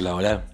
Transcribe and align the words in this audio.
Hola, 0.00 0.14
hola. 0.14 0.44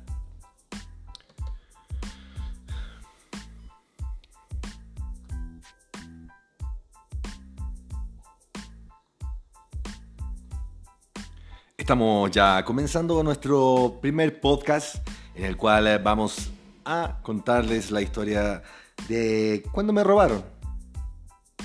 Estamos 11.77 12.33
ya 12.33 12.65
comenzando 12.65 13.23
nuestro 13.23 14.01
primer 14.03 14.41
podcast 14.41 14.97
en 15.37 15.45
el 15.45 15.57
cual 15.57 16.01
vamos 16.03 16.51
a 16.85 17.21
contarles 17.23 17.93
la 17.93 18.03
historia 18.03 18.65
de 19.07 19.63
cuando 19.71 19.93
me 19.93 20.03
robaron. 20.03 20.45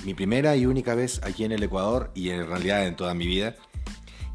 Mi 0.04 0.14
primera 0.14 0.54
y 0.54 0.66
única 0.66 0.94
vez 0.94 1.20
aquí 1.24 1.42
en 1.42 1.50
el 1.50 1.64
Ecuador 1.64 2.12
y 2.14 2.30
en 2.30 2.46
realidad 2.46 2.86
en 2.86 2.94
toda 2.94 3.12
mi 3.12 3.26
vida. 3.26 3.56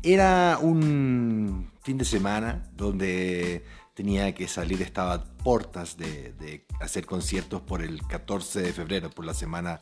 Era 0.04 0.60
un 0.62 1.77
fin 1.88 1.98
de 1.98 2.04
semana 2.04 2.70
donde 2.76 3.64
tenía 3.94 4.36
que 4.36 4.50
salir, 4.50 4.82
estaba 4.82 5.14
a 5.14 5.24
portas 5.24 5.96
de, 5.96 6.66
hacer 6.82 7.06
conciertos 7.06 7.62
por 7.62 7.82
el 7.82 8.06
14 8.06 8.60
de 8.62 8.74
febrero, 8.74 9.10
por 9.10 9.24
la 9.24 9.34
semana 9.34 9.80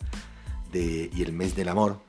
de, 0.72 1.10
y 1.12 1.24
el 1.24 1.34
mes 1.34 1.56
del 1.56 1.68
amor. 1.68 2.00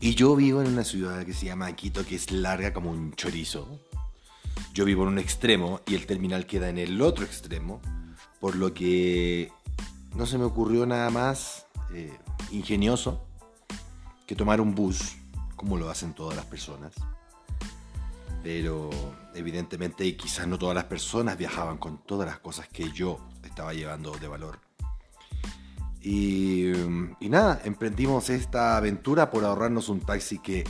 Y 0.00 0.16
yo 0.16 0.34
vivo 0.34 0.62
en 0.62 0.66
una 0.66 0.82
ciudad 0.82 1.24
que 1.24 1.32
se 1.32 1.46
llama 1.46 1.70
Quito, 1.76 2.04
que 2.04 2.16
es 2.16 2.32
larga 2.32 2.72
como 2.72 2.90
un 2.90 3.14
chorizo. 3.14 3.78
Yo 4.74 4.84
vivo 4.84 5.04
en 5.04 5.10
un 5.10 5.20
extremo 5.20 5.82
y 5.86 5.94
el 5.94 6.04
terminal 6.06 6.44
queda 6.44 6.68
en 6.68 6.78
el 6.78 7.00
otro 7.02 7.24
extremo, 7.24 7.80
por 8.40 8.56
lo 8.56 8.74
que 8.74 9.52
no 10.16 10.26
se 10.26 10.38
me 10.38 10.44
ocurrió 10.44 10.86
nada 10.86 11.08
más 11.10 11.68
eh, 11.92 12.18
ingenioso 12.50 13.24
que 14.26 14.34
tomar 14.34 14.60
un 14.60 14.74
bus 14.74 15.14
como 15.54 15.76
lo 15.76 15.88
hacen 15.88 16.14
todas 16.14 16.34
las 16.34 16.46
personas. 16.46 16.94
Pero 18.46 18.90
evidentemente 19.34 20.16
quizás 20.16 20.46
no 20.46 20.56
todas 20.56 20.76
las 20.76 20.84
personas 20.84 21.36
viajaban 21.36 21.78
con 21.78 21.98
todas 22.06 22.28
las 22.28 22.38
cosas 22.38 22.68
que 22.68 22.92
yo 22.92 23.18
estaba 23.42 23.74
llevando 23.74 24.12
de 24.12 24.28
valor. 24.28 24.60
Y, 26.00 26.70
nada, 27.22 27.60
emprendimos 27.64 28.30
esta 28.30 28.76
aventura 28.76 29.32
por 29.32 29.44
ahorrarnos 29.44 29.88
un 29.88 29.98
taxi 29.98 30.38
que 30.38 30.62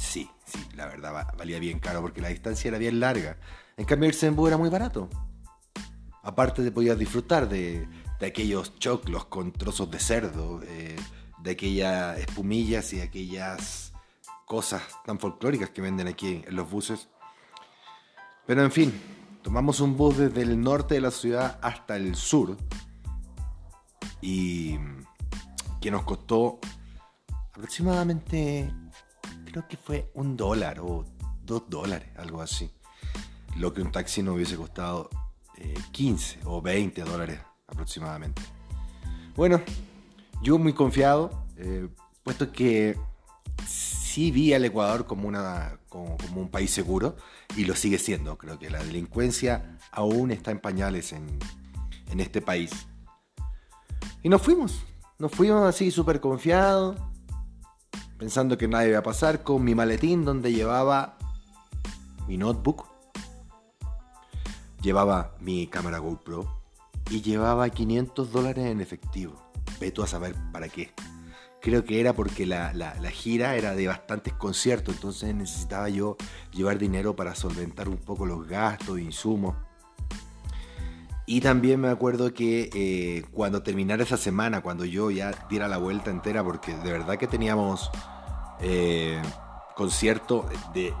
sí, 0.00 0.30
sí, 0.46 0.66
la 0.76 0.86
verdad 0.86 1.26
valía 1.36 1.58
bien 1.58 1.78
caro 1.78 2.00
porque 2.00 2.22
la 2.22 2.28
distancia 2.28 2.68
era 2.68 2.78
bien 2.78 2.98
larga. 3.00 3.36
En 3.76 3.84
cambio 3.84 4.08
irse 4.08 4.26
en 4.26 4.38
era 4.46 4.56
muy 4.56 4.70
barato. 4.70 5.10
Aparte 6.22 6.62
de 6.62 6.72
poder 6.72 6.96
disfrutar 6.96 7.50
de, 7.50 7.86
de 8.18 8.26
aquellos 8.26 8.78
choclos 8.78 9.26
con 9.26 9.52
trozos 9.52 9.90
de 9.90 9.98
cerdo, 9.98 10.62
eh, 10.62 10.96
de 11.42 11.50
aquellas 11.50 12.18
espumillas 12.18 12.94
y 12.94 13.02
aquellas 13.02 13.93
cosas 14.46 14.82
tan 15.04 15.18
folclóricas 15.18 15.70
que 15.70 15.80
venden 15.80 16.08
aquí 16.08 16.42
en 16.46 16.56
los 16.56 16.70
buses. 16.70 17.08
Pero 18.46 18.62
en 18.62 18.70
fin, 18.70 18.92
tomamos 19.42 19.80
un 19.80 19.96
bus 19.96 20.18
desde 20.18 20.42
el 20.42 20.60
norte 20.60 20.94
de 20.94 21.00
la 21.00 21.10
ciudad 21.10 21.58
hasta 21.62 21.96
el 21.96 22.14
sur 22.14 22.56
y 24.20 24.78
que 25.80 25.90
nos 25.90 26.02
costó 26.04 26.58
aproximadamente, 27.52 28.72
creo 29.44 29.66
que 29.68 29.76
fue 29.76 30.10
un 30.14 30.36
dólar 30.36 30.80
o 30.80 31.04
dos 31.42 31.64
dólares, 31.68 32.08
algo 32.16 32.40
así. 32.40 32.70
Lo 33.56 33.72
que 33.72 33.82
un 33.82 33.92
taxi 33.92 34.22
no 34.22 34.34
hubiese 34.34 34.56
costado 34.56 35.08
15 35.92 36.36
eh, 36.36 36.42
o 36.46 36.60
20 36.60 37.02
dólares 37.02 37.40
aproximadamente. 37.66 38.42
Bueno, 39.36 39.60
yo 40.42 40.58
muy 40.58 40.72
confiado, 40.72 41.46
eh, 41.56 41.88
puesto 42.22 42.50
que 42.50 42.98
sí 44.14 44.30
vi 44.30 44.54
al 44.54 44.64
Ecuador 44.64 45.06
como, 45.06 45.26
un 45.28 46.48
país 46.48 46.70
seguro 46.70 47.16
y 47.56 47.64
lo 47.64 47.74
sigue 47.74 47.98
siendo. 47.98 48.38
Creo 48.38 48.60
que 48.60 48.70
la 48.70 48.78
delincuencia 48.78 49.76
aún 49.90 50.30
está 50.30 50.52
en 50.52 50.60
pañales 50.60 51.12
en, 51.12 51.40
este 52.16 52.40
país. 52.40 52.70
Y 54.22 54.28
nos 54.28 54.40
fuimos, 54.40 54.84
nos 55.18 55.32
fuimos 55.32 55.66
así 55.66 55.90
súper 55.90 56.20
confiados, 56.20 56.96
pensando 58.16 58.56
que 58.56 58.68
nada 58.68 58.86
iba 58.86 59.00
a 59.00 59.02
pasar, 59.02 59.42
con 59.42 59.64
mi 59.64 59.74
maletín 59.74 60.24
donde 60.24 60.52
llevaba 60.52 61.18
mi 62.28 62.36
notebook, 62.36 62.86
llevaba 64.80 65.34
mi 65.40 65.66
cámara 65.66 65.98
GoPro 65.98 66.62
y 67.10 67.20
llevaba 67.20 67.68
500 67.68 68.30
dólares 68.30 68.66
en 68.66 68.80
efectivo. 68.80 69.34
Ve 69.80 69.90
tú 69.90 70.04
a 70.04 70.06
saber 70.06 70.36
para 70.52 70.68
qué 70.68 70.94
creo 71.64 71.82
que 71.82 71.98
era 71.98 72.12
porque 72.12 72.44
la, 72.44 72.92
gira 73.10 73.56
era 73.56 73.74
de 73.74 73.88
bastantes 73.88 74.34
conciertos, 74.34 74.96
entonces 74.96 75.34
necesitaba 75.34 75.88
yo 75.88 76.18
llevar 76.52 76.76
dinero 76.76 77.16
para 77.16 77.34
solventar 77.34 77.88
un 77.88 77.96
poco 77.96 78.26
los 78.26 78.46
gastos, 78.46 79.00
insumos. 79.00 79.56
Y 81.24 81.40
también 81.40 81.80
me 81.80 81.88
acuerdo 81.88 82.34
que 82.34 82.68
eh, 82.74 83.24
cuando 83.32 83.62
terminara 83.62 84.02
esa 84.02 84.18
semana, 84.18 84.60
cuando 84.60 84.84
yo 84.84 85.10
ya 85.10 85.32
diera 85.48 85.66
la 85.66 85.78
vuelta 85.78 86.10
entera, 86.10 86.44
porque 86.44 86.76
de 86.76 86.92
verdad 86.92 87.16
que 87.16 87.26
teníamos 87.26 87.90
eh, 88.60 89.22
concierto 89.74 90.46
de, 90.74 90.92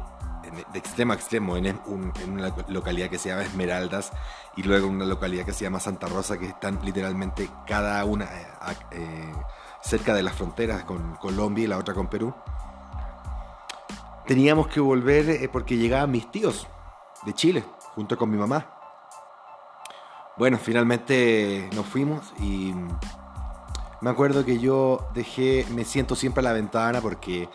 de, 0.72 0.78
extremo 0.78 1.12
a 1.12 1.16
extremo 1.16 1.58
en, 1.58 1.78
una 2.26 2.54
localidad 2.68 3.10
que 3.10 3.18
se 3.18 3.28
llama 3.28 3.42
Esmeraldas 3.42 4.12
y 4.56 4.62
luego 4.62 4.88
en 4.88 4.94
una 4.94 5.04
localidad 5.04 5.44
que 5.44 5.52
se 5.52 5.64
llama 5.64 5.78
Santa 5.78 6.06
Rosa, 6.06 6.38
que 6.38 6.46
están 6.46 6.82
literalmente 6.82 7.50
cada 7.66 8.02
una... 8.06 8.30
Eh, 8.92 9.30
cerca 9.84 10.14
de 10.14 10.22
las 10.22 10.34
fronteras 10.34 10.84
con 10.84 11.16
Colombia 11.16 11.64
y 11.64 11.66
la 11.66 11.78
otra 11.78 11.94
con 11.94 12.08
Perú. 12.08 12.34
Teníamos 14.26 14.68
que 14.68 14.80
volver 14.80 15.28
eh, 15.28 15.48
porque 15.52 15.76
llegaban 15.76 16.10
mis 16.10 16.30
tíos 16.30 16.66
de 17.26 17.34
Chile, 17.34 17.64
junto 17.94 18.16
con 18.16 18.30
mi 18.30 18.38
mamá. 18.38 18.70
Bueno, 20.36 20.58
finalmente 20.58 21.68
nos 21.74 21.86
fuimos 21.86 22.32
y 22.40 22.74
me 24.00 24.10
acuerdo 24.10 24.44
que 24.44 24.58
yo 24.58 25.08
dejé, 25.14 25.66
me 25.70 25.84
siento 25.84 26.16
siempre 26.16 26.40
a 26.40 26.44
la 26.44 26.52
ventana 26.52 27.00
porque 27.00 27.48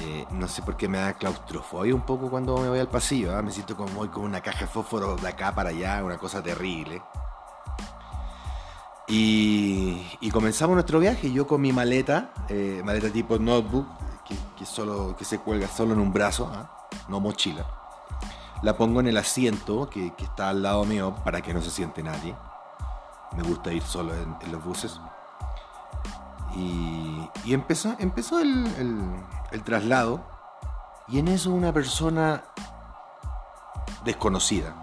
eh, 0.00 0.26
no 0.30 0.46
sé 0.48 0.62
por 0.62 0.76
qué 0.76 0.88
me 0.88 0.98
da 0.98 1.14
claustrofobia 1.14 1.94
un 1.94 2.02
poco 2.02 2.30
cuando 2.30 2.58
me 2.58 2.68
voy 2.68 2.78
al 2.78 2.88
pasillo. 2.88 3.34
¿ah? 3.34 3.42
Me 3.42 3.50
siento 3.50 3.76
como 3.76 3.90
voy 3.94 4.08
con 4.08 4.24
una 4.24 4.42
caja 4.42 4.60
de 4.60 4.66
fósforo 4.66 5.16
de 5.16 5.28
acá 5.28 5.54
para 5.54 5.70
allá, 5.70 6.04
una 6.04 6.18
cosa 6.18 6.42
terrible. 6.42 7.02
Y, 9.08 10.30
comenzamos 10.32 10.74
nuestro 10.74 10.98
viaje, 10.98 11.32
yo 11.32 11.46
con 11.46 11.60
mi 11.60 11.72
maleta, 11.72 12.32
eh, 12.48 12.82
maleta 12.84 13.10
tipo 13.10 13.38
notebook, 13.38 13.86
que, 14.58 14.66
solo, 14.66 15.14
que 15.16 15.24
se 15.24 15.38
cuelga 15.38 15.68
solo 15.68 15.94
en 15.94 16.00
un 16.00 16.12
brazo, 16.12 16.50
¿ah? 16.52 16.88
no 17.08 17.20
mochila. 17.20 17.64
La 18.62 18.76
pongo 18.76 19.00
en 19.00 19.06
el 19.06 19.16
asiento 19.16 19.88
que, 19.88 20.12
está 20.18 20.48
al 20.48 20.62
lado 20.62 20.84
mío 20.84 21.14
para 21.24 21.40
que 21.40 21.54
no 21.54 21.62
se 21.62 21.70
siente 21.70 22.02
nadie. 22.02 22.34
Me 23.36 23.42
gusta 23.42 23.72
ir 23.72 23.82
solo 23.82 24.12
en, 24.14 24.52
los 24.52 24.64
buses. 24.64 25.00
Y, 26.56 27.28
empezó, 27.52 27.94
empezó 27.98 28.40
el, 28.40 28.66
traslado 29.64 30.24
y 31.08 31.18
en 31.18 31.28
eso 31.28 31.50
una 31.50 31.72
persona 31.72 32.42
desconocida, 34.04 34.74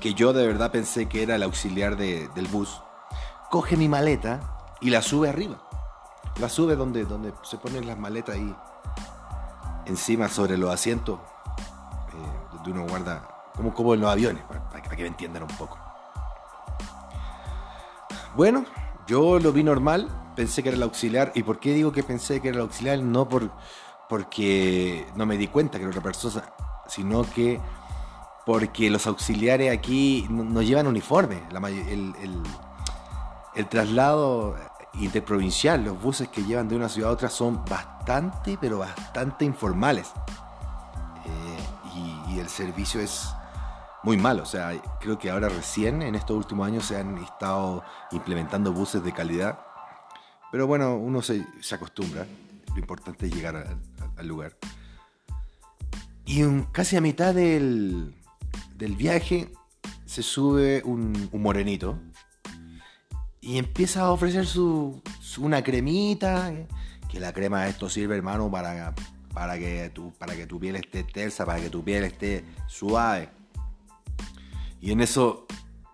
que 0.00 0.14
yo 0.14 0.32
de 0.32 0.46
verdad 0.46 0.70
pensé 0.70 1.08
que 1.08 1.22
era 1.22 1.36
el 1.36 1.42
auxiliar 1.42 1.96
del 1.96 2.48
bus, 2.48 2.82
coge 3.52 3.76
mi 3.76 3.86
maleta 3.86 4.40
y 4.80 4.88
la 4.88 5.02
sube 5.02 5.28
arriba. 5.28 5.58
La 6.40 6.48
sube 6.48 6.74
donde, 6.74 7.04
donde 7.04 7.34
se 7.42 7.58
ponen 7.58 7.86
las 7.86 7.98
maletas 7.98 8.36
ahí 8.36 8.56
encima 9.84 10.30
sobre 10.30 10.56
los 10.56 10.72
asientos, 10.72 11.18
eh, 11.18 12.48
donde 12.54 12.70
uno 12.70 12.86
guarda, 12.88 13.28
como, 13.54 13.74
como 13.74 13.92
en 13.92 14.00
los 14.00 14.10
aviones, 14.10 14.42
para, 14.44 14.80
que 14.80 15.02
me 15.02 15.08
entiendan 15.08 15.42
un 15.42 15.50
poco. 15.50 15.78
Bueno, 18.36 18.64
yo 19.06 19.38
lo 19.38 19.52
vi 19.52 19.62
normal, 19.62 20.08
pensé 20.34 20.62
que 20.62 20.70
era 20.70 20.76
el 20.78 20.82
auxiliar. 20.84 21.30
¿Y 21.34 21.42
por 21.42 21.60
qué 21.60 21.74
digo 21.74 21.92
que 21.92 22.02
pensé 22.02 22.40
que 22.40 22.48
era 22.48 22.56
el 22.56 22.62
auxiliar? 22.62 23.00
No 23.00 23.28
por, 23.28 23.50
porque 24.08 25.06
no 25.14 25.26
me 25.26 25.36
di 25.36 25.48
cuenta 25.48 25.76
que 25.76 25.84
era 25.84 25.90
otra 25.90 26.02
persona, 26.02 26.42
sino 26.88 27.22
que 27.30 27.60
porque 28.46 28.88
los 28.88 29.06
auxiliares 29.06 29.70
aquí 29.70 30.26
no, 30.30 30.62
llevan 30.62 30.86
uniforme. 30.86 31.42
La, 31.50 31.68
el, 31.68 32.14
el 32.18 32.42
traslado 33.68 34.56
interprovincial, 34.94 35.84
los 35.84 36.00
buses 36.00 36.28
que 36.28 36.44
llevan 36.44 36.68
de 36.68 36.76
una 36.76 36.88
ciudad 36.88 37.10
a 37.10 37.14
otra 37.14 37.28
son 37.28 37.64
bastante, 37.64 38.58
pero 38.60 38.78
bastante 38.78 39.44
informales. 39.44 40.12
Eh, 41.24 42.30
y, 42.30 42.38
el 42.38 42.48
servicio 42.48 43.00
es 43.00 43.28
muy 44.02 44.16
malo. 44.16 44.42
O 44.42 44.46
sea, 44.46 44.72
creo 45.00 45.18
que 45.18 45.30
ahora 45.30 45.48
recién, 45.48 46.02
en 46.02 46.14
estos 46.14 46.36
últimos 46.36 46.66
años, 46.66 46.84
se 46.86 46.96
han 46.96 47.18
estado 47.18 47.84
implementando 48.10 48.72
buses 48.72 49.04
de 49.04 49.12
calidad. 49.12 49.60
Pero 50.50 50.66
bueno, 50.66 50.96
uno 50.96 51.22
se, 51.22 51.46
acostumbra. 51.70 52.26
Lo 52.74 52.78
importante 52.78 53.26
es 53.26 53.34
llegar 53.34 53.78
al 54.16 54.26
lugar. 54.26 54.56
Y 56.24 56.42
casi 56.72 56.96
a 56.96 57.00
mitad 57.00 57.34
del, 57.34 58.14
del 58.76 58.96
viaje 58.96 59.52
se 60.06 60.22
sube 60.22 60.82
un, 60.84 61.28
un 61.32 61.42
morenito 61.42 61.98
y 63.42 63.58
empieza 63.58 64.02
a 64.02 64.12
ofrecer 64.12 64.46
su, 64.46 65.02
una 65.38 65.62
cremita, 65.62 66.54
que 67.10 67.18
la 67.18 67.32
crema 67.32 67.64
de 67.64 67.70
esto 67.70 67.90
sirve, 67.90 68.16
hermano, 68.16 68.48
para, 68.50 68.94
para, 69.34 69.58
que 69.58 69.90
tu, 69.90 70.12
para 70.12 70.36
que 70.36 70.46
tu 70.46 70.60
piel 70.60 70.76
esté 70.76 71.02
tersa, 71.02 71.44
para 71.44 71.60
que 71.60 71.68
tu 71.68 71.82
piel 71.82 72.04
esté 72.04 72.44
suave. 72.68 73.28
Y 74.80 74.92
en 74.92 75.00
eso 75.00 75.46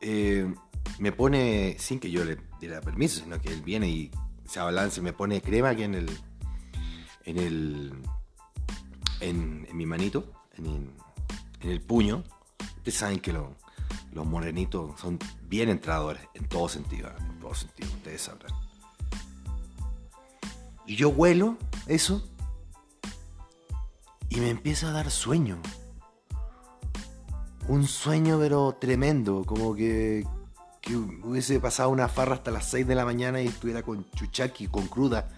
eh, 0.03 0.53
me 0.99 1.11
pone, 1.11 1.77
sin 1.79 1.99
que 1.99 2.11
yo 2.11 2.23
le 2.23 2.37
diera 2.61 2.83
permiso, 2.83 3.23
sino 3.25 3.41
que 3.41 3.49
él 3.49 3.63
viene 3.63 3.89
y 3.89 4.11
se 4.45 4.61
abalanza 4.61 5.01
y 5.01 5.03
me 5.03 5.15
pone 5.15 5.41
crema 5.41 5.71
aquí 5.71 5.85
en 5.85 5.95
el. 5.95 6.11
en 7.25 7.39
el. 7.39 7.93
en, 9.21 9.67
mi 9.73 9.87
manito, 9.87 10.31
en, 10.59 10.93
el 11.61 11.81
puño. 11.81 12.25
Ustedes 12.77 12.95
saben 12.95 13.21
que 13.21 13.33
los 14.13 14.27
morenitos 14.27 14.99
son 15.01 15.19
bien 15.49 15.69
entradores 15.69 16.23
en 16.35 16.49
todo 16.49 16.69
sentido, 16.69 17.11
en 17.19 17.39
todo 17.41 17.55
sentido, 17.55 17.89
ustedes 17.91 18.23
sabrán. 18.23 18.53
Y 20.87 20.97
yo 20.97 21.11
huelo 21.11 21.57
eso 21.87 22.27
y 24.31 24.41
me 24.41 24.51
empieza 24.51 24.89
a 24.89 24.93
dar 24.93 25.11
sueño. 25.11 25.61
Un 27.69 27.87
sueño 27.87 28.39
pero 28.39 28.77
tremendo, 28.81 29.45
como 29.45 29.75
que, 29.75 30.27
hubiese 31.23 31.61
pasado 31.61 31.91
una 31.91 32.09
farra 32.09 32.37
hasta 32.37 32.51
las 32.51 32.71
6 32.71 32.87
de 32.87 32.95
la 32.95 33.05
mañana 33.05 33.43
y 33.43 33.49
estuviera 33.49 33.83
con 33.83 34.11
chuchaki, 34.13 34.69
con 34.69 34.87
cruda, 34.87 35.29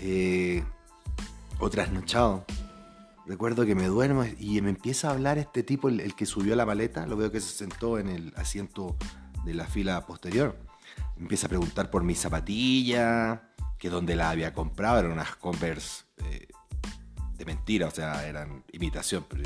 eh, 0.00 0.62
o 1.58 1.70
trasnochado. 1.70 2.44
Recuerdo 3.28 3.66
que 3.66 3.74
me 3.74 3.86
duermo 3.88 4.24
y 4.38 4.62
me 4.62 4.70
empieza 4.70 5.08
a 5.08 5.10
hablar 5.10 5.36
este 5.36 5.62
tipo, 5.62 5.90
el, 5.90 6.14
que 6.14 6.24
subió 6.24 6.56
la 6.56 6.64
maleta, 6.64 7.06
lo 7.06 7.14
veo 7.14 7.30
que 7.30 7.42
se 7.42 7.54
sentó 7.54 7.98
en 7.98 8.08
el 8.08 8.32
asiento 8.36 8.96
de 9.44 9.52
la 9.52 9.66
fila 9.66 10.06
posterior. 10.06 10.56
Empieza 11.18 11.46
a 11.46 11.50
preguntar 11.50 11.90
por 11.90 12.02
mi 12.04 12.14
zapatilla, 12.14 13.52
que 13.78 13.90
donde 13.90 14.16
la 14.16 14.30
había 14.30 14.54
comprado 14.54 15.00
eran 15.00 15.12
unas 15.12 15.36
Converse 15.36 16.04
eh, 16.24 16.48
de 17.36 17.44
mentira, 17.44 17.88
o 17.88 17.90
sea, 17.90 18.26
eran 18.26 18.64
imitación, 18.72 19.26
pero 19.28 19.42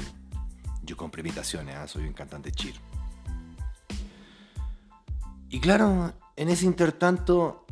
yo, 0.85 0.97
compré 0.97 1.23
imitaciones, 1.23 1.75
¿ah? 1.75 1.89
soy 1.89 2.07
un 2.07 2.13
cantante 2.13 2.53
chir. 2.53 2.77
Y 5.49 5.59
claro, 5.59 6.13
en 6.37 6.49
ese 6.51 6.67
intertanto, 6.67 7.67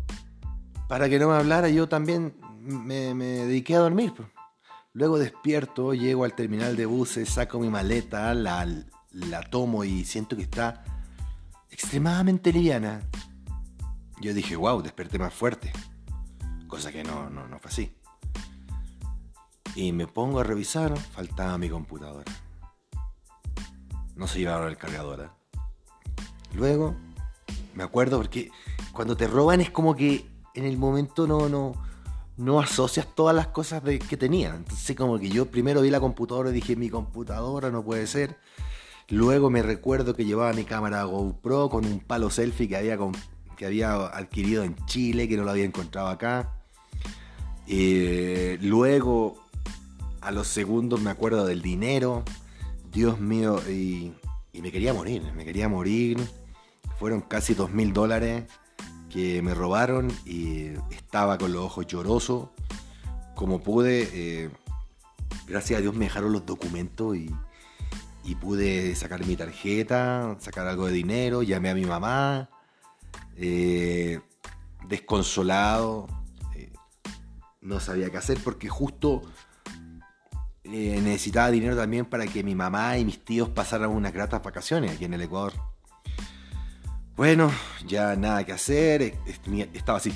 para 0.89 1.09
que 1.09 1.21
no 1.21 1.29
me 1.29 1.37
hablara, 1.37 1.69
yo 1.69 1.89
también 1.89 2.35
me, 2.59 3.15
dediqué 3.15 3.77
a 3.77 3.79
dormir. 3.79 4.13
Pues. 4.13 4.29
Luego 4.93 5.19
despierto, 5.19 5.95
llego 5.95 6.25
al 6.25 6.35
terminal 6.35 6.77
de 6.77 6.87
buses, 6.87 7.29
saco 7.29 7.61
mi 7.61 7.69
maleta, 7.69 8.35
la, 8.35 8.67
la 9.13 9.43
tomo 9.43 9.85
y 9.85 10.05
siento 10.05 10.37
que 10.37 10.43
está 10.43 10.85
extremadamente 11.71 12.53
liviana. 12.53 13.01
Yo 14.21 14.35
dije, 14.35 14.57
wow, 14.57 14.83
desperté 14.83 15.19
más 15.19 15.33
fuerte 15.33 15.73
cosa 16.71 16.93
que 16.93 17.03
no, 17.03 17.29
no, 17.29 17.49
no 17.49 17.59
fue 17.59 17.71
así. 17.71 17.93
Y 19.75 19.93
me 19.93 20.07
pongo 20.07 20.41
a 20.41 20.45
revisar, 20.45 20.97
faltaba 20.97 21.59
mi 21.59 21.69
computadora. 21.69 22.33
No 24.15 24.27
se 24.27 24.39
llevaron 24.39 24.69
el 24.69 24.77
cargador. 24.77 25.31
Luego, 26.55 26.95
me 27.75 27.83
acuerdo 27.83 28.19
porque 28.19 28.51
cuando 28.93 29.17
te 29.17 29.27
roban 29.27 29.61
es 29.61 29.71
como 29.71 29.95
que 29.95 30.27
en 30.55 30.65
el 30.65 30.79
momento 30.79 31.27
no, 31.27 31.49
no, 31.49 31.73
no 32.41 32.59
asocias 32.59 33.07
todas 33.15 33.37
las 33.37 33.49
cosas 33.49 33.83
que 33.83 34.17
tenía. 34.17 34.55
Entonces 34.57 34.97
como 34.97 35.19
que 35.19 35.29
yo 35.29 35.47
primero 35.47 35.83
vi 35.83 35.91
la 35.91 36.01
computadora 36.01 36.51
y 36.51 36.55
dije, 36.55 36.75
mi 36.75 36.89
computadora 36.89 37.71
no 37.71 37.85
puede 37.85 38.07
ser. 38.07 38.37
Luego 39.09 39.51
me 39.51 39.63
recuerdo 39.63 40.15
que 40.15 40.25
llevaba 40.25 40.53
mi 40.53 40.65
cámara 40.65 41.05
GoPro 41.05 41.69
con 41.69 41.85
un 41.85 42.01
palo 42.01 42.31
selfie 42.31 42.69
que 42.69 42.77
había, 42.77 42.99
que 43.57 43.67
había 43.67 43.93
adquirido 44.07 44.65
en 44.65 44.75
Chile, 44.87 45.29
que 45.29 45.37
no 45.37 45.45
lo 45.45 45.51
había 45.51 45.65
encontrado 45.65 46.09
acá. 46.09 46.55
Eh, 47.67 48.59
luego, 48.63 49.37
a 50.21 50.31
los 50.31 50.47
segundos 50.47 51.01
me 51.01 51.11
acuerdo 51.11 51.45
del 51.45 51.61
dinero. 51.61 52.25
Dios 52.93 53.21
mío, 53.21 53.61
y, 53.69 54.13
me 54.55 54.73
quería 54.73 54.95
morir, 54.95 55.23
me 55.37 55.45
quería 55.45 55.69
morir. 55.69 56.19
Fueron 56.99 57.21
casi 57.21 57.55
dos 57.55 57.71
mil 57.71 57.93
dólares 57.93 58.45
que 59.11 59.43
me 59.43 59.53
robaron 59.53 60.11
y 60.25 60.69
estaba 60.91 61.37
con 61.37 61.53
los 61.53 61.63
ojos 61.63 61.87
llorosos. 61.87 62.49
Como 63.35 63.63
pude, 63.63 64.09
eh, 64.13 64.51
gracias 65.47 65.79
a 65.79 65.83
Dios 65.83 65.95
me 65.95 66.07
dejaron 66.07 66.33
los 66.33 66.47
documentos 66.47 67.17
y, 67.17 67.31
pude 68.41 68.95
sacar 68.95 69.27
mi 69.27 69.35
tarjeta, 69.35 70.37
sacar 70.39 70.69
algo 70.69 70.87
de 70.87 70.93
dinero, 70.93 71.43
llamé 71.43 71.71
a 71.71 71.75
mi 71.75 71.85
mamá, 71.85 72.49
eh, 73.37 74.21
desconsolado, 74.87 76.07
no 77.61 77.81
sabía 77.81 78.09
qué 78.11 78.17
hacer 78.19 78.39
porque 78.43 78.69
justo 78.69 79.23
eh, 80.65 81.01
necesitaba 81.03 81.51
dinero 81.51 81.77
también 81.77 82.07
para 82.07 82.27
que 82.27 82.45
mi 82.45 82.55
mamá 82.55 82.97
y 82.99 83.05
mis 83.05 83.25
tíos 83.25 83.49
pasaran 83.49 83.91
unas 83.91 84.13
gratas 84.13 84.43
vacaciones 84.43 84.93
aquí 84.93 85.05
en 85.05 85.15
el 85.15 85.23
Ecuador. 85.23 85.53
Bueno, 87.21 87.53
ya 87.87 88.17
nada 88.17 88.45
que 88.45 88.53
hacer, 88.53 89.03
estaba 89.75 89.99
así. 89.99 90.11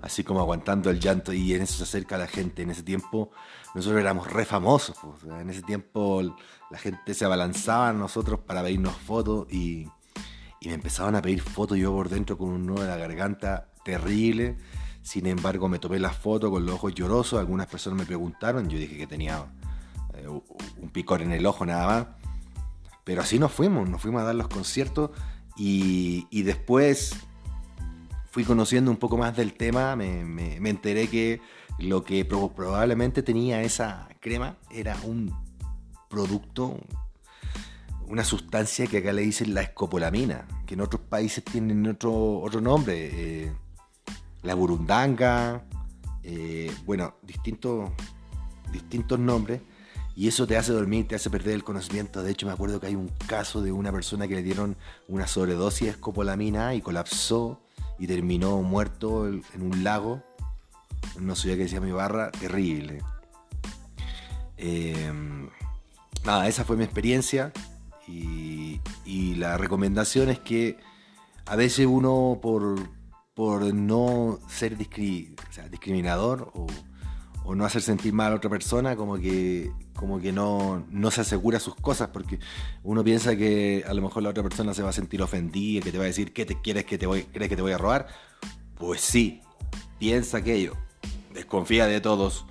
Así 0.00 0.22
como 0.22 0.38
aguantando 0.38 0.90
el 0.90 1.00
llanto 1.00 1.32
y 1.32 1.52
en 1.54 1.62
eso 1.62 1.78
se 1.78 1.82
acerca 1.82 2.16
la 2.16 2.28
gente. 2.28 2.62
En 2.62 2.70
ese 2.70 2.84
tiempo 2.84 3.32
nosotros 3.74 4.00
éramos 4.00 4.30
re 4.30 4.44
famosos. 4.44 4.96
En 5.28 5.50
ese 5.50 5.62
tiempo 5.62 6.22
la 6.70 6.78
gente 6.78 7.14
se 7.14 7.24
abalanzaba 7.24 7.88
a 7.88 7.92
nosotros 7.92 8.38
para 8.38 8.62
pedirnos 8.62 8.94
fotos 8.94 9.52
y, 9.52 9.88
y 10.60 10.68
me 10.68 10.74
empezaban 10.74 11.16
a 11.16 11.20
pedir 11.20 11.42
fotos 11.42 11.76
yo 11.76 11.90
por 11.92 12.08
dentro 12.08 12.38
con 12.38 12.50
un 12.50 12.64
nudo 12.64 12.82
de 12.82 12.90
la 12.90 12.96
garganta 12.96 13.72
terrible. 13.84 14.56
Sin 15.02 15.26
embargo, 15.26 15.68
me 15.68 15.80
tomé 15.80 15.98
la 15.98 16.10
foto 16.10 16.48
con 16.48 16.64
los 16.64 16.76
ojos 16.76 16.94
llorosos. 16.94 17.40
Algunas 17.40 17.66
personas 17.66 17.98
me 17.98 18.06
preguntaron. 18.06 18.68
Yo 18.68 18.78
dije 18.78 18.96
que 18.96 19.08
tenía 19.08 19.46
eh, 20.14 20.28
un 20.28 20.90
picor 20.90 21.22
en 21.22 21.32
el 21.32 21.44
ojo 21.44 21.66
nada 21.66 21.86
más. 21.88 22.21
Pero 23.04 23.22
así 23.22 23.38
nos 23.38 23.52
fuimos, 23.52 23.88
nos 23.88 24.00
fuimos 24.00 24.22
a 24.22 24.24
dar 24.24 24.34
los 24.34 24.48
conciertos 24.48 25.10
y, 25.56 26.42
después 26.42 27.14
fui 28.30 28.44
conociendo 28.44 28.90
un 28.90 28.96
poco 28.96 29.16
más 29.16 29.36
del 29.36 29.54
tema. 29.54 29.96
Me, 29.96 30.56
enteré 30.56 31.08
que 31.08 31.40
lo 31.78 32.04
que 32.04 32.24
probablemente 32.24 33.22
tenía 33.22 33.62
esa 33.62 34.08
crema 34.20 34.56
era 34.70 34.96
un 35.04 35.34
producto, 36.08 36.78
una 38.06 38.24
sustancia 38.24 38.86
que 38.86 38.98
acá 38.98 39.12
le 39.12 39.22
dicen 39.22 39.54
la 39.54 39.62
escopolamina, 39.62 40.46
que 40.66 40.74
en 40.74 40.80
otros 40.80 41.02
países 41.02 41.44
tienen 41.44 41.86
otro, 41.86 42.40
otro 42.40 42.60
nombre. 42.60 43.10
Eh, 43.12 43.52
la 44.42 44.54
burundanga, 44.54 45.64
eh, 46.22 46.72
bueno, 46.84 47.16
distintos, 47.22 47.90
distintos 48.72 49.18
nombres, 49.18 49.60
y 50.14 50.28
eso 50.28 50.46
te 50.46 50.56
hace 50.56 50.72
dormir, 50.72 51.08
te 51.08 51.14
hace 51.14 51.30
perder 51.30 51.54
el 51.54 51.64
conocimiento. 51.64 52.22
De 52.22 52.30
hecho, 52.30 52.46
me 52.46 52.52
acuerdo 52.52 52.80
que 52.80 52.88
hay 52.88 52.94
un 52.94 53.08
caso 53.26 53.62
de 53.62 53.72
una 53.72 53.90
persona 53.92 54.28
que 54.28 54.34
le 54.34 54.42
dieron 54.42 54.76
una 55.08 55.26
sobredosis 55.26 55.86
de 55.86 55.90
escopolamina 55.90 56.74
y 56.74 56.82
colapsó 56.82 57.60
y 57.98 58.06
terminó 58.06 58.60
muerto 58.62 59.26
en 59.26 59.42
un 59.58 59.84
lago. 59.84 60.22
No 61.18 61.34
sabía 61.34 61.56
qué 61.56 61.62
decía 61.62 61.80
mi 61.80 61.92
barra, 61.92 62.30
terrible. 62.30 63.02
Em, 64.58 65.48
nada, 66.24 66.46
esa 66.46 66.64
fue 66.64 66.76
mi 66.76 66.84
experiencia 66.84 67.52
y, 68.06 68.80
y 69.04 69.34
la 69.36 69.56
recomendación 69.56 70.28
es 70.28 70.38
que 70.38 70.78
a 71.46 71.56
veces 71.56 71.86
uno 71.86 72.38
por, 72.40 72.76
por 73.34 73.72
no 73.74 74.38
ser 74.48 74.76
discriminador 74.76 76.52
o, 76.54 76.66
no 77.54 77.64
hacer 77.64 77.82
sentir 77.82 78.12
mal 78.12 78.32
a 78.32 78.36
otra 78.36 78.50
persona, 78.50 78.96
como 78.96 79.18
que, 79.18 79.72
como 79.94 80.20
que 80.20 80.32
no, 80.32 80.86
no, 80.90 81.10
se 81.10 81.22
asegura 81.22 81.58
sus 81.60 81.74
cosas, 81.74 82.08
porque 82.12 82.38
uno 82.82 83.02
piensa 83.02 83.36
que 83.36 83.84
a 83.86 83.94
lo 83.94 84.02
mejor 84.02 84.22
la 84.22 84.30
otra 84.30 84.42
persona 84.42 84.74
se 84.74 84.82
va 84.82 84.90
a 84.90 84.92
sentir 84.92 85.22
ofendida, 85.22 85.82
que 85.82 85.92
te 85.92 85.98
va 85.98 86.04
a 86.04 86.06
decir, 86.06 86.32
¿qué 86.32 86.46
te 86.46 86.60
quieres 86.60 86.84
que 86.84 86.98
te 86.98 87.06
voy, 87.06 87.24
crees 87.24 87.48
que 87.48 87.56
te 87.56 87.62
voy 87.62 87.72
a 87.72 87.78
robar? 87.78 88.06
Pues 88.76 89.00
sí, 89.00 89.42
piensa 89.98 90.38
aquello, 90.38 90.74
desconfía 91.34 91.86
de 91.86 92.00
todos, 92.00 92.46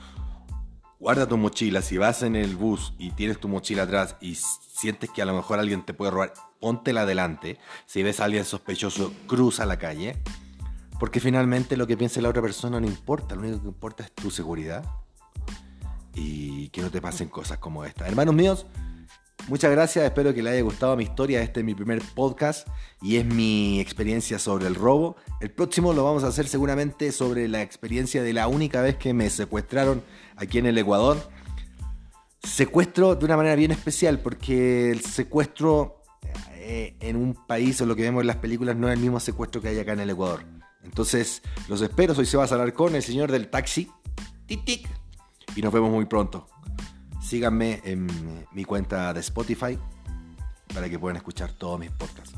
guarda 0.99 1.27
tu 1.27 1.37
mochila, 1.37 1.81
si 1.81 1.97
vas 1.97 2.21
en 2.23 2.35
el 2.35 2.55
bus 2.55 2.93
y 2.99 3.11
tienes 3.11 3.39
tu 3.39 3.47
mochila 3.47 3.83
atrás 3.83 4.15
y 4.21 4.35
sientes 4.35 5.09
que 5.09 5.21
a 5.21 5.25
lo 5.25 5.33
mejor 5.33 5.59
alguien 5.59 5.85
te 5.85 5.93
puede 5.93 6.11
robar, 6.11 6.33
póntela 6.59 7.01
adelante, 7.01 7.57
si 7.85 8.03
ves 8.03 8.19
a 8.19 8.25
alguien 8.25 8.45
sospechoso, 8.45 9.13
cruza 9.27 9.65
la 9.65 9.79
calle 9.79 10.21
porque 11.01 11.19
finalmente 11.19 11.77
lo 11.77 11.87
que 11.87 11.97
piense 11.97 12.21
la 12.21 12.29
otra 12.29 12.43
persona 12.43 12.79
no 12.79 12.85
importa, 12.85 13.33
lo 13.33 13.41
único 13.41 13.59
que 13.59 13.67
importa 13.69 14.03
es 14.03 14.11
tu 14.11 14.29
seguridad 14.29 14.85
y 16.13 16.69
que 16.69 16.83
no 16.83 16.91
te 16.91 17.01
pasen 17.01 17.27
cosas 17.27 17.57
como 17.57 17.83
esta. 17.83 18.07
Hermanos 18.07 18.35
míos, 18.35 18.67
muchas 19.47 19.71
gracias, 19.71 20.05
espero 20.05 20.31
que 20.31 20.43
les 20.43 20.53
haya 20.53 20.61
gustado 20.61 20.95
mi 20.95 21.05
historia. 21.05 21.41
Este 21.41 21.61
es 21.61 21.65
mi 21.65 21.73
primer 21.73 22.03
podcast 22.13 22.67
y 23.01 23.15
es 23.15 23.25
mi 23.25 23.79
experiencia 23.79 24.37
sobre 24.37 24.67
el 24.67 24.75
robo. 24.75 25.15
El 25.39 25.49
próximo 25.49 25.91
lo 25.91 26.03
vamos 26.03 26.23
a 26.23 26.27
hacer 26.27 26.47
seguramente 26.47 27.11
sobre 27.11 27.47
la 27.47 27.63
experiencia 27.63 28.21
de 28.21 28.33
la 28.33 28.47
única 28.47 28.83
vez 28.83 28.97
que 28.97 29.11
me 29.15 29.27
secuestraron 29.31 30.03
aquí 30.35 30.59
en 30.59 30.67
el 30.67 30.77
Ecuador. 30.77 31.17
Secuestro 32.43 33.15
de 33.15 33.25
una 33.25 33.37
manera 33.37 33.55
bien 33.55 33.71
especial 33.71 34.19
porque 34.19 34.91
el 34.91 35.01
secuestro 35.01 36.03
eh, 36.57 36.95
en 36.99 37.15
un 37.15 37.33
país 37.33 37.81
o 37.81 37.87
lo 37.87 37.95
que 37.95 38.03
vemos 38.03 38.21
en 38.21 38.27
las 38.27 38.37
películas 38.37 38.75
no 38.75 38.87
es 38.87 38.93
el 38.93 38.99
mismo 38.99 39.19
secuestro 39.19 39.63
que 39.63 39.69
hay 39.69 39.79
acá 39.79 39.93
en 39.93 40.01
el 40.01 40.11
Ecuador. 40.11 40.60
Entonces, 40.83 41.41
los 41.67 41.81
espero. 41.81 42.15
Soy 42.15 42.25
Sebas 42.25 42.51
Alarcón, 42.51 42.95
el 42.95 43.03
señor 43.03 43.31
del 43.31 43.49
taxi. 43.49 43.91
Tic, 44.45 44.65
tic. 44.65 44.89
Y 45.55 45.61
nos 45.61 45.73
vemos 45.73 45.91
muy 45.91 46.05
pronto. 46.05 46.47
Síganme 47.21 47.81
en 47.83 48.07
mi 48.51 48.65
cuenta 48.65 49.13
de 49.13 49.19
Spotify, 49.19 49.77
para 50.73 50.89
que 50.89 50.97
puedan 50.97 51.17
escuchar 51.17 51.53
todos 51.53 51.79
mis 51.79 51.91
podcasts. 51.91 52.33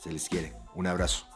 Se 0.00 0.12
les 0.12 0.28
quiere. 0.28 0.54
Un 0.74 0.86
abrazo. 0.86 1.31